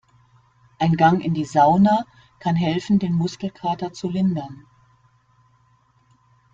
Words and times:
Ein 0.79 0.93
Gang 0.93 1.21
in 1.23 1.35
die 1.35 1.45
Sauna 1.45 2.05
kann 2.39 2.55
helfen, 2.55 2.97
den 2.97 3.13
Muskelkater 3.13 3.93
zu 3.93 4.09
lindern. 4.09 4.65